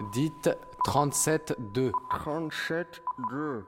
[0.00, 0.48] Dites
[0.84, 1.90] 37-2.
[2.10, 2.84] 37-2.
[3.28, 3.64] Vous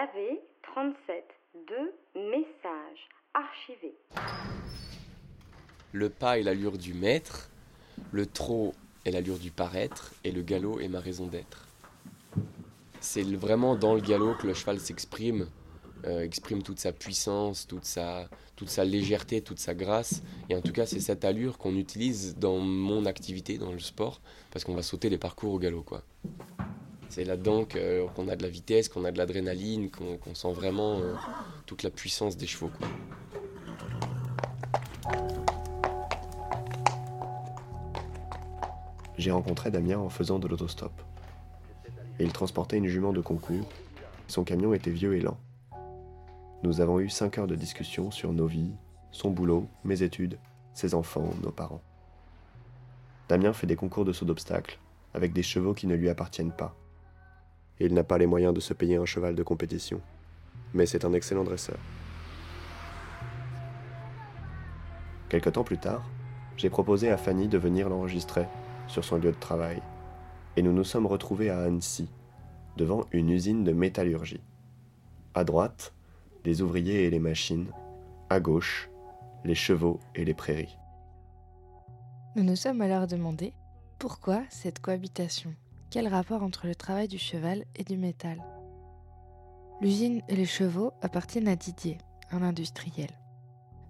[0.00, 1.24] avez 37
[1.68, 3.96] 2 messages archivés.
[5.90, 7.50] Le pas est l'allure du maître,
[8.12, 8.74] le trop
[9.04, 11.66] est l'allure du paraître, et le galop est ma raison d'être.
[13.00, 15.48] C'est vraiment dans le galop que le cheval s'exprime,
[16.06, 20.22] euh, exprime toute sa puissance, toute sa, toute sa légèreté, toute sa grâce.
[20.50, 24.20] Et en tout cas, c'est cette allure qu'on utilise dans mon activité, dans le sport,
[24.50, 25.82] parce qu'on va sauter les parcours au galop.
[25.82, 26.02] quoi.
[27.08, 31.14] C'est là-dedans qu'on a de la vitesse, qu'on a de l'adrénaline, qu'on sent vraiment euh,
[31.64, 32.70] toute la puissance des chevaux.
[32.76, 32.88] Quoi.
[39.16, 40.92] J'ai rencontré Damien en faisant de l'autostop.
[42.18, 43.68] Il transportait une jument de concours.
[44.26, 45.38] Son camion était vieux et lent.
[46.64, 48.72] Nous avons eu 5 heures de discussion sur nos vies,
[49.12, 50.38] son boulot, mes études,
[50.72, 51.82] ses enfants, nos parents.
[53.28, 54.78] Damien fait des concours de saut d'obstacles,
[55.12, 56.74] avec des chevaux qui ne lui appartiennent pas.
[57.80, 60.00] Et il n'a pas les moyens de se payer un cheval de compétition.
[60.72, 61.76] Mais c'est un excellent dresseur.
[65.28, 66.08] Quelque temps plus tard,
[66.56, 68.46] j'ai proposé à Fanny de venir l'enregistrer
[68.86, 69.82] sur son lieu de travail.
[70.56, 72.08] Et nous nous sommes retrouvés à Annecy,
[72.78, 74.40] devant une usine de métallurgie.
[75.34, 75.92] À droite,
[76.44, 77.70] les ouvriers et les machines.
[78.30, 78.90] À gauche,
[79.44, 80.78] les chevaux et les prairies.
[82.36, 83.52] Nous nous sommes alors demandé
[83.98, 85.54] pourquoi cette cohabitation?
[85.90, 88.42] Quel rapport entre le travail du cheval et du métal?
[89.80, 91.98] L'usine et les chevaux appartiennent à Didier,
[92.30, 93.10] un industriel.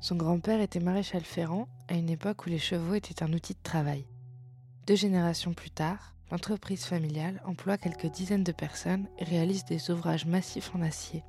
[0.01, 3.63] Son grand-père était maréchal ferrant à une époque où les chevaux étaient un outil de
[3.63, 4.07] travail.
[4.87, 10.27] Deux générations plus tard, l'entreprise familiale emploie quelques dizaines de personnes et réalise des ouvrages
[10.27, 11.25] massifs en acier.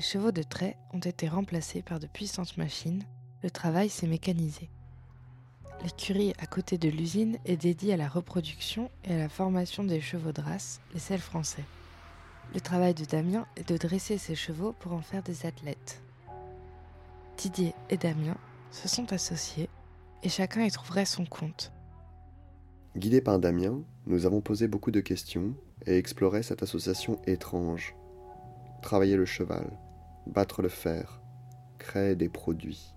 [0.00, 3.02] Les chevaux de trait ont été remplacés par de puissantes machines,
[3.42, 4.70] le travail s'est mécanisé.
[5.84, 10.00] L'écurie à côté de l'usine est dédiée à la reproduction et à la formation des
[10.00, 11.66] chevaux de race, les selles français.
[12.54, 16.00] Le travail de Damien est de dresser ces chevaux pour en faire des athlètes.
[17.36, 18.38] Didier et Damien
[18.70, 19.68] se sont associés
[20.22, 21.74] et chacun y trouverait son compte.
[22.96, 25.52] Guidés par Damien, nous avons posé beaucoup de questions
[25.84, 27.94] et exploré cette association étrange.
[28.80, 29.70] Travailler le cheval,
[30.30, 31.20] battre le fer,
[31.78, 32.94] créer des produits.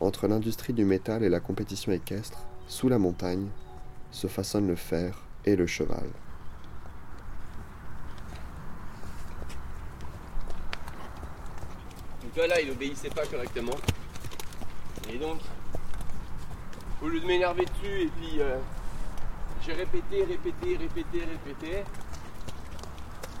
[0.00, 3.48] Entre l'industrie du métal et la compétition équestre, sous la montagne,
[4.10, 6.08] se façonnent le fer et le cheval.
[12.22, 13.76] Donc là, il obéissait pas correctement.
[15.12, 15.40] Et donc,
[17.02, 18.56] au lieu de m'énerver dessus, et puis euh,
[19.66, 21.84] j'ai répété, répété, répété, répété,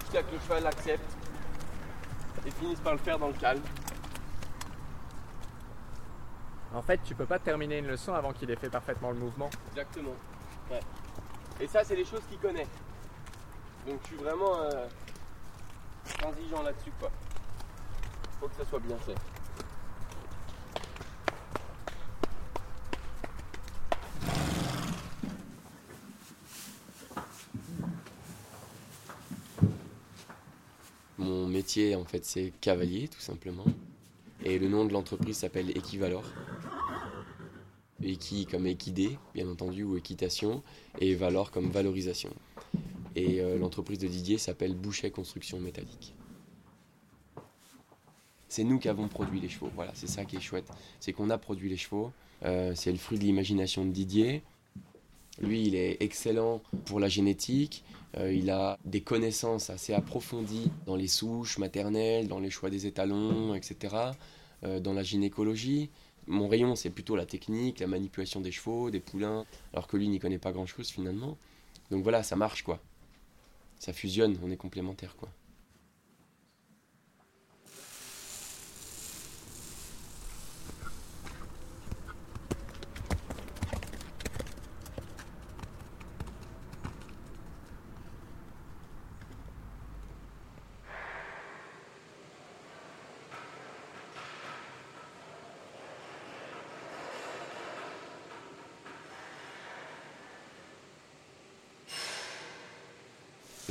[0.00, 1.21] jusqu'à que le cheval accepte
[2.46, 3.62] et finisse par le faire dans le calme.
[6.74, 9.50] En fait, tu peux pas terminer une leçon avant qu'il ait fait parfaitement le mouvement.
[9.70, 10.14] Exactement.
[10.70, 10.80] Ouais.
[11.60, 12.66] Et ça, c'est les choses qu'il connaît.
[13.86, 14.86] Donc je suis vraiment euh,
[16.18, 17.10] transigeant là-dessus, quoi.
[18.40, 19.14] Faut que ça soit bien fait.
[31.18, 31.46] Mon
[31.78, 33.64] en fait, c'est cavalier, tout simplement.
[34.44, 36.24] Et le nom de l'entreprise s'appelle Equivalor.
[38.02, 40.62] Equi comme équidé, bien entendu, ou équitation,
[41.00, 42.30] et valor comme valorisation.
[43.14, 46.14] Et euh, l'entreprise de Didier s'appelle Bouchet Construction Métallique.
[48.48, 50.68] C'est nous qui avons produit les chevaux, voilà, c'est ça qui est chouette.
[51.00, 52.12] C'est qu'on a produit les chevaux,
[52.44, 54.42] euh, c'est le fruit de l'imagination de Didier.
[55.40, 57.84] Lui, il est excellent pour la génétique,
[58.18, 62.86] euh, il a des connaissances assez approfondies dans les souches maternelles, dans les choix des
[62.86, 63.96] étalons, etc.,
[64.64, 65.90] euh, dans la gynécologie.
[66.26, 70.08] Mon rayon, c'est plutôt la technique, la manipulation des chevaux, des poulains, alors que lui
[70.08, 71.36] n'y connaît pas grand-chose finalement.
[71.90, 72.80] Donc voilà, ça marche quoi.
[73.78, 75.28] Ça fusionne, on est complémentaires quoi.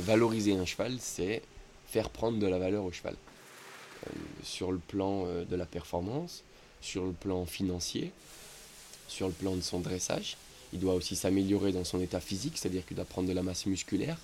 [0.02, 1.42] Valoriser un cheval, c'est
[1.86, 3.14] faire prendre de la valeur au cheval.
[4.06, 4.10] Euh,
[4.42, 6.42] sur le plan euh, de la performance,
[6.80, 8.10] sur le plan financier,
[9.06, 10.36] sur le plan de son dressage.
[10.72, 13.66] Il doit aussi s'améliorer dans son état physique, c'est-à-dire qu'il doit prendre de la masse
[13.66, 14.18] musculaire.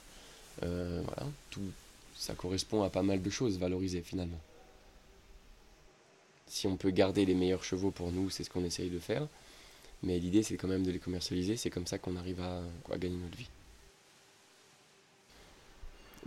[0.64, 1.62] Euh, voilà, tout
[2.16, 4.40] ça correspond à pas mal de choses valorisées finalement.
[6.48, 9.28] Si on peut garder les meilleurs chevaux pour nous, c'est ce qu'on essaye de faire.
[10.02, 11.56] Mais l'idée, c'est quand même de les commercialiser.
[11.56, 13.48] C'est comme ça qu'on arrive à, à gagner notre vie.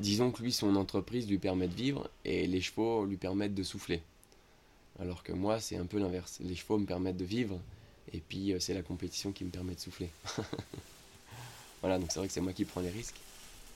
[0.02, 3.62] Disons que lui, son entreprise lui permet de vivre et les chevaux lui permettent de
[3.62, 4.02] souffler.
[5.00, 6.40] Alors que moi, c'est un peu l'inverse.
[6.42, 7.60] Les chevaux me permettent de vivre
[8.12, 10.10] et puis euh, c'est la compétition qui me permet de souffler.
[11.82, 13.20] voilà, donc c'est vrai que c'est moi qui prends les risques,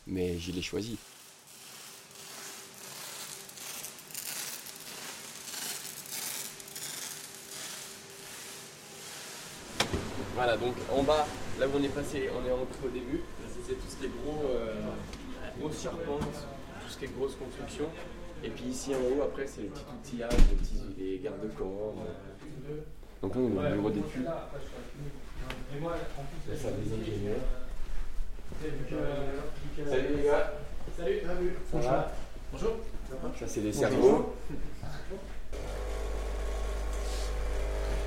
[0.07, 0.98] mais je l'ai choisi.
[10.33, 11.27] Voilà, donc en bas,
[11.60, 13.22] là où on est passé, on est rentré au début.
[13.68, 14.74] C'est tout ce qui est gros, euh,
[15.60, 16.22] grosses charpentes,
[16.81, 17.86] tout ce qui est grosse construction.
[18.44, 21.96] Et puis ici en haut, après, c'est les petits outillages, les petits les garde-corps.
[23.22, 24.25] Donc là, on est au bureau d'études.
[24.25, 24.50] Là,
[26.56, 27.38] ça des ingénieurs.
[29.90, 30.54] Salut les gars.
[30.98, 31.22] Salut.
[31.72, 32.12] Ça va?
[32.51, 32.74] Bonjour.
[33.40, 34.34] Ça, c'est des cerveaux.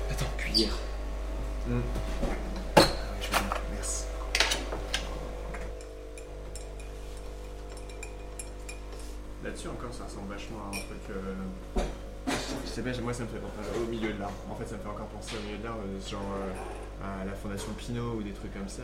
[0.09, 0.77] Attends, cuillère.
[1.67, 2.38] Merci.
[9.59, 11.09] Là-dessus encore, ça ressemble vachement à un truc.
[11.09, 11.35] euh,
[12.63, 14.31] Je sais pas, moi ça me fait penser au milieu de l'art.
[14.49, 17.25] En fait, ça me fait encore penser au milieu de l'art, euh, genre euh, à
[17.25, 18.83] la Fondation Pinot ou des trucs comme ça,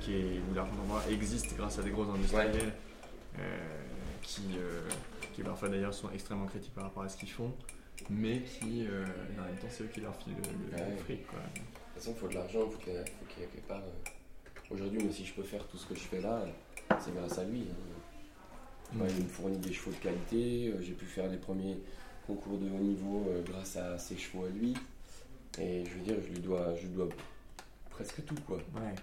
[0.00, 2.74] qui est, où l'argent d'endroit existe grâce à des gros industriels
[4.20, 4.42] qui,
[5.32, 7.50] qui parfois d'ailleurs sont extrêmement critiques par rapport à ce qu'ils font,
[8.10, 8.86] mais qui
[9.38, 10.96] en même temps c'est eux qui leur filent le, le Ouais.
[11.04, 11.26] fric.
[11.26, 11.38] Quoi.
[11.38, 13.04] De toute façon, il faut de l'argent, il faut qu'il y ait
[13.48, 13.80] quelque part.
[14.70, 16.42] Aujourd'hui, si je peux faire tout ce que je fais là,
[17.00, 17.62] c'est grâce à lui.
[17.70, 18.01] hein.
[18.94, 21.78] Moi, il me fournit des chevaux de qualité, euh, j'ai pu faire les premiers
[22.26, 24.74] concours de haut niveau euh, grâce à ses chevaux à lui.
[25.58, 27.08] Et je veux dire, je lui dois, je lui dois
[27.90, 28.56] presque tout, quoi.
[28.56, 28.94] Ouais.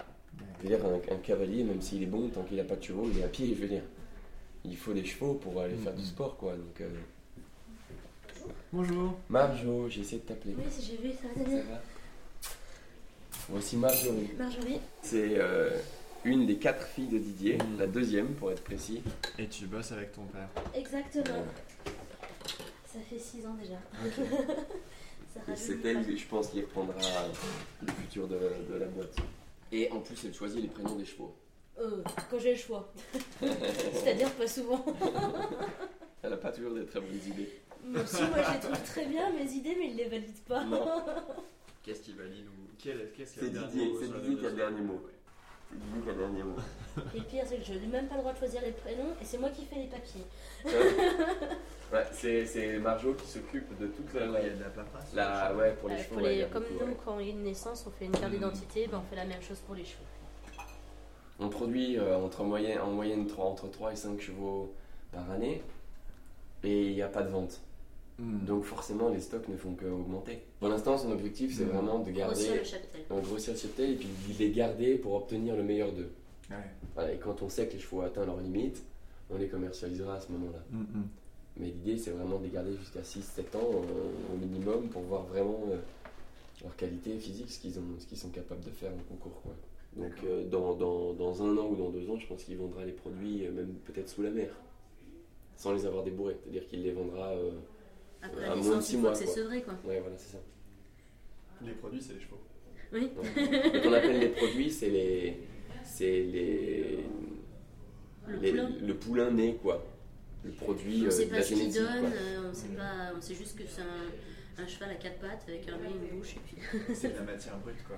[0.62, 2.84] Je veux dire, un, un cavalier, même s'il est bon, tant qu'il n'a pas de
[2.84, 3.84] chevaux, il est à pied, je veux dire.
[4.64, 6.54] Il faut des chevaux pour aller faire du sport, quoi.
[6.54, 6.90] Donc, euh,
[8.72, 9.18] Bonjour.
[9.30, 10.54] Marjo, j'ai essayé de t'appeler.
[10.58, 11.82] Oui, j'ai vu, ça va Ça va
[13.50, 14.30] Voici Marjorie.
[14.38, 15.72] Marjorie, C'est euh,
[16.26, 19.02] une des quatre filles de Didier, la deuxième pour être précis.
[19.38, 20.50] Et tu bosses avec ton père.
[20.74, 21.44] exactement.
[22.86, 23.80] Ça fait 6 ans déjà.
[25.52, 26.96] Et c'est elle, je pense, qui reprendra
[27.82, 28.40] le futur de,
[28.70, 29.16] de la boîte.
[29.72, 31.36] Et en plus, elle choisit les prénoms des chevaux.
[31.80, 32.92] Euh, quand j'ai le choix.
[33.94, 34.84] C'est-à-dire pas souvent.
[36.22, 37.62] Elle n'a pas toujours des très bonnes idées.
[37.86, 40.66] Moi aussi, moi je les trouve très bien mes idées, mais ils les valident pas.
[40.66, 40.86] Non.
[41.82, 45.02] Qu'est-ce qui valide ou qu'est-ce C'est Didier, c'est Didier qui a le dernier mot.
[45.08, 45.19] C'est
[45.72, 46.56] A le dernier mot.
[47.16, 49.14] Et le pire, c'est que je n'ai même pas le droit de choisir les prénoms
[49.22, 50.26] et c'est moi qui fais les papiers.
[51.94, 54.30] Ouais, c'est, c'est Marjo qui s'occupe de toute la.
[54.32, 55.14] Ouais, il y a de la paperasse.
[55.14, 56.16] la ouais, pour les Euh, chevaux.
[56.16, 56.98] pour les- comme beaucoup, nous, ouais.
[57.06, 59.26] quand il y a une naissance, on fait une carte d'identité, ben, on fait la
[59.26, 60.04] même chose pour les chevaux.
[61.40, 64.74] On produit euh, entre moyenne, en moyenne trois- entre 3 et 5 chevaux
[65.12, 65.62] par année.
[66.64, 67.62] Et il n'y a pas de vente.
[68.20, 68.46] Hmm.
[68.46, 70.40] Donc forcément, les stocks ne font qu'augmenter.
[70.60, 71.70] Pour l'instant, son objectif, c'est Mhm.
[71.72, 72.18] vraiment de Grossir
[72.48, 73.02] garder, le cheptel.
[73.10, 76.12] grossir le cheptel et puis de les garder pour obtenir le meilleur d'eux.
[76.50, 76.58] Ouais.
[76.96, 78.84] Voilà, et quand on sait que les chevaux ont atteint leurs limites,
[79.30, 80.60] on les commercialisera à ce moment-là.
[80.72, 81.04] Hmm.
[81.58, 85.24] Mais l'idée, c'est vraiment de les garder jusqu'à 6-7 ans euh, au minimum pour voir
[85.26, 85.78] vraiment euh,
[86.64, 89.42] leur qualité physique, ce qu'ils, ont, ce qu'ils sont capables de faire en concours.
[89.44, 89.54] Quoi.
[89.96, 92.84] Donc euh, dans, dans, dans un an ou dans deux ans, je pense qu'il vendra
[92.86, 94.50] les produits euh, même peut-être sous la mer,
[95.56, 96.38] sans les avoir débourrés.
[96.44, 97.34] C'est-à-dire qu'il les vendra...
[98.24, 99.74] euh, Après à la moins de mois, que c'est sevré quoi.
[99.86, 100.38] Ouais, voilà, c'est ça.
[101.62, 102.40] Les produits, c'est les chevaux.
[102.94, 103.12] Oui.
[103.18, 103.30] Ouais.
[103.36, 105.40] Ce qu'on appelle les produits, c'est les...
[105.84, 107.06] C'est les...
[108.28, 108.70] Le les- poulain.
[108.82, 109.84] le poulain né, quoi.
[110.44, 111.82] Le produit On euh, sait de pas la ce qu'il génétique.
[111.82, 112.10] donne, quoi.
[112.12, 115.44] euh, on sait pas, on sait juste que c'est un, un cheval à quatre pattes
[115.48, 116.58] avec un nez, une bouche et puis.
[116.96, 117.98] C'est de la matière brute, quoi.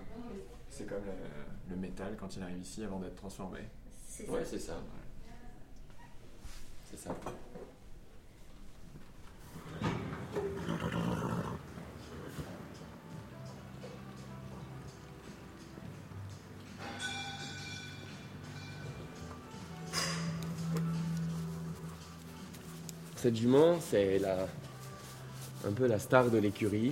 [0.69, 3.59] C'est comme le, le métal quand il arrive ici avant d'être transformé.
[4.07, 4.31] c'est ça.
[4.31, 4.81] Ouais, c'est ça.
[23.21, 24.19] Cette jument, c'est
[25.63, 26.91] un peu la star de l'écurie.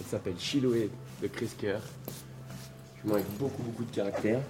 [0.00, 1.76] Elle s'appelle Chiloé de Crisker.
[3.02, 4.40] Jument avec beaucoup, beaucoup de caractère.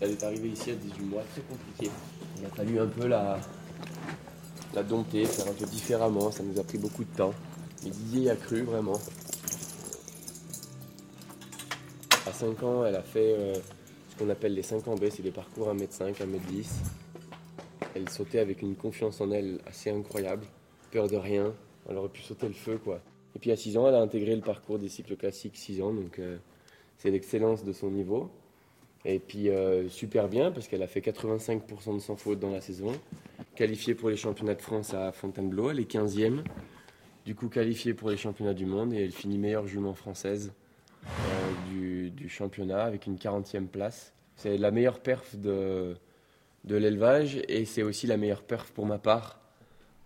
[0.00, 1.90] Elle est arrivée ici à 18 mois, très compliqué.
[2.38, 3.38] Il a fallu un peu la,
[4.72, 7.34] la dompter, faire un peu différemment, ça nous a pris beaucoup de temps.
[7.82, 8.98] Mais Didier y a cru vraiment.
[12.26, 13.54] À 5 ans, elle a fait euh,
[14.18, 16.66] qu'on appelle les 5 ans B, c'est des parcours 1m5, 1m10.
[17.94, 20.44] Elle sautait avec une confiance en elle assez incroyable,
[20.90, 21.52] peur de rien,
[21.88, 23.00] elle aurait pu sauter le feu quoi.
[23.36, 25.92] Et puis à 6 ans, elle a intégré le parcours des cycles classiques 6 ans,
[25.92, 26.36] donc euh,
[26.98, 28.30] c'est l'excellence de son niveau.
[29.04, 32.60] Et puis euh, super bien parce qu'elle a fait 85% de sans faute dans la
[32.60, 32.92] saison,
[33.54, 36.42] qualifiée pour les championnats de France à Fontainebleau, elle est 15e.
[37.26, 40.52] du coup qualifiée pour les championnats du monde et elle finit meilleure jument française
[42.24, 44.14] du, championnat avec une 40e place.
[44.36, 45.96] C'est la meilleure perf de,
[46.64, 49.40] de l'élevage et c'est aussi la meilleure perf pour ma part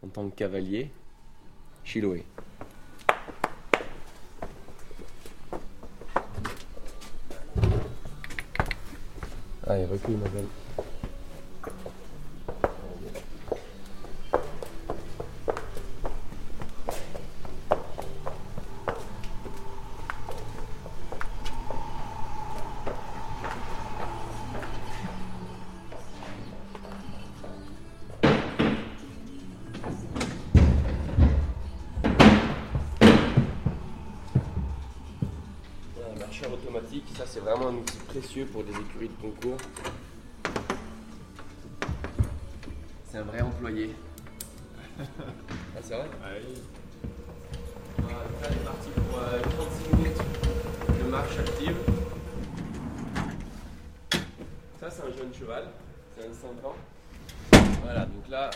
[0.02, 0.90] en tant que cavalier.
[1.84, 2.24] Chiloé.
[9.66, 10.46] Allez, recule ma belle.
[37.28, 39.58] C'est vraiment un outil précieux pour des écuries de concours.
[43.10, 43.94] C'est un vrai employé.
[44.98, 45.04] ah,
[45.82, 46.08] c'est vrai
[47.98, 50.22] Voilà, donc Là, est parti pour euh, 36 minutes
[50.98, 51.76] de marche active.
[54.80, 55.64] Ça, c'est un jeune cheval,
[56.16, 56.76] c'est un 5 ans.
[57.82, 58.48] Voilà, donc là,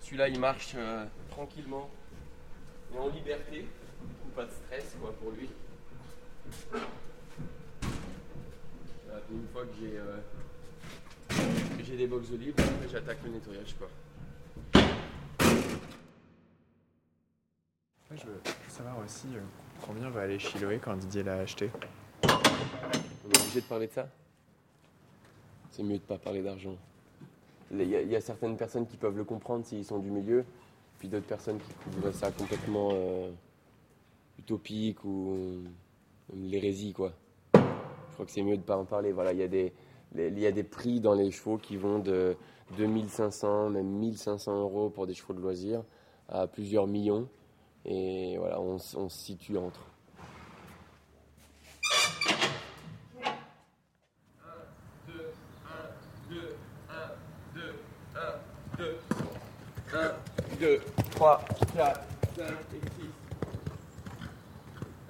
[0.00, 1.90] celui-là, il marche euh, tranquillement
[2.94, 3.62] et en liberté.
[3.62, 5.48] Du coup, pas de stress quoi, pour lui.
[9.30, 10.18] Une fois que j'ai euh,
[11.78, 13.74] que j'ai des box libres, après, j'attaque le nettoyage.
[13.78, 13.88] Quoi.
[18.10, 19.40] Ouais, je veux savoir aussi euh,
[19.82, 21.70] combien va aller Chiloé quand Didier l'a acheté.
[22.24, 24.08] On est obligé de parler de ça
[25.70, 26.76] C'est mieux de pas parler d'argent.
[27.72, 30.10] Il y, a- il y a certaines personnes qui peuvent le comprendre s'ils sont du
[30.10, 30.44] milieu,
[30.98, 33.30] puis d'autres personnes qui trouvent ça complètement euh,
[34.40, 35.62] utopique ou euh,
[36.34, 37.12] l'hérésie, quoi.
[38.20, 39.12] Je crois que c'est mieux de pas en parler.
[39.12, 39.72] Voilà, il y a des,
[40.14, 42.36] il y a des prix dans les chevaux qui vont de
[42.76, 45.82] 2500, même 1500 euros pour des chevaux de loisirs
[46.28, 47.30] à plusieurs millions.
[47.86, 49.80] Et voilà, on, on se situe entre.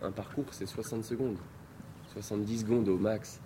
[0.00, 1.36] Un parcours, c'est 60 secondes.
[2.12, 3.40] 70 secondes au max.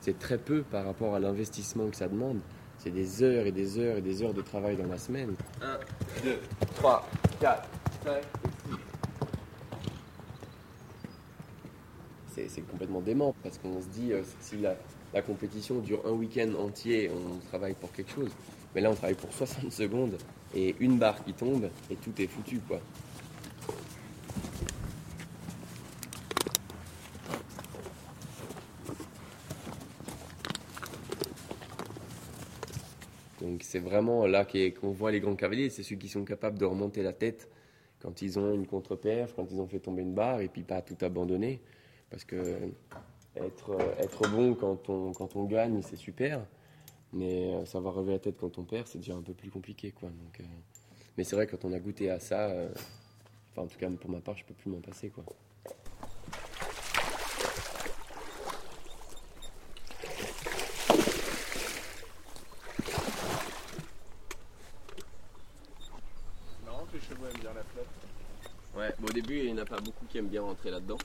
[0.00, 2.40] C'est très peu par rapport à l'investissement que ça demande.
[2.78, 5.34] C'est des heures et des heures et des heures de travail dans la semaine.
[5.60, 5.78] 1,
[6.24, 6.38] 2,
[6.76, 7.08] 3,
[7.40, 7.68] 4,
[8.04, 8.22] 5 et
[12.46, 12.48] 6.
[12.48, 14.74] c'est complètement dément parce qu'on se dit euh, si la,
[15.12, 18.30] la compétition dure un week-end entier, on travaille pour quelque chose.
[18.74, 20.16] Mais là, on travaille pour 60 secondes
[20.54, 22.80] et une barre qui tombe et tout est foutu quoi.
[33.40, 36.64] Donc c'est vraiment là qu'on voit les grands cavaliers, c'est ceux qui sont capables de
[36.64, 37.48] remonter la tête
[38.00, 40.82] quand ils ont une contre-perf, quand ils ont fait tomber une barre et puis pas
[40.82, 41.60] tout abandonner.
[42.10, 42.70] Parce que
[43.36, 44.88] être, bon quand
[45.36, 46.44] on, gagne, c'est super.
[47.12, 49.90] Mais euh, savoir relever la tête quand on perd, c'est déjà un peu plus compliqué.
[49.92, 50.08] Quoi.
[50.08, 50.42] Euh,
[51.16, 52.68] mais c'est vrai, quand on a goûté à ça, euh,
[53.56, 55.10] en tout cas pour ma part, je peux plus m'en passer.
[55.10, 55.24] Quoi.
[66.48, 67.86] C'est marrant que les chevaux aiment bien la flotte.
[69.30, 70.98] Début, il n'y en a pas beaucoup qui aiment bien rentrer là-dedans.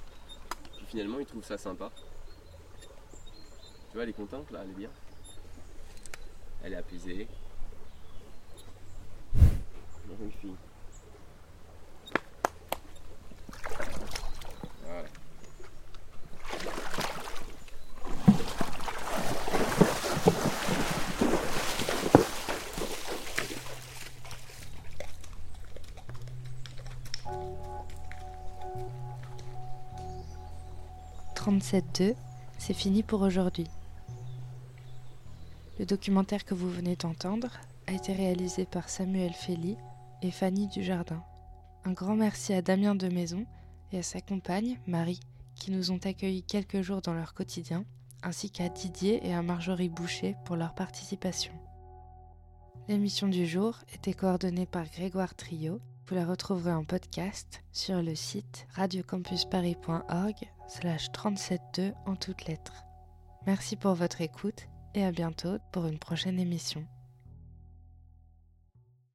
[0.77, 1.91] Puis finalement, ils trouvent ça sympa.
[2.81, 4.89] Tu vois, elle est contente là, elle est bien.
[6.63, 7.27] Elle est apaisée.
[10.09, 10.41] Magnifique.
[10.43, 10.57] Voilà.
[31.45, 32.15] «37.2,
[32.57, 33.67] c'est fini pour aujourd'hui.
[35.77, 37.49] Le documentaire que vous venez d'entendre
[37.85, 39.77] a été réalisé par Samuel Fely
[40.23, 41.21] et Fanny Dujardin.
[41.83, 43.45] Un grand merci à Damien de Maison
[43.91, 45.19] et à sa compagne, Marie,
[45.53, 47.85] qui nous ont accueillis quelques jours dans leur quotidien,
[48.23, 51.53] ainsi qu'à Didier et à Marjorie Boucher pour leur participation.
[52.87, 55.79] L'émission du jour était coordonnée par Grégoire Trio.
[56.07, 62.85] Vous la retrouverez en podcast sur le site radiocampusparis.org slash 372 en toutes lettres.
[63.45, 66.85] Merci pour votre écoute et à bientôt pour une prochaine émission.